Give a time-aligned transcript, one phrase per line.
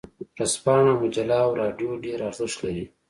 [0.35, 2.85] ورځپاڼه، مجله او رادیو ډیر ارزښت لري.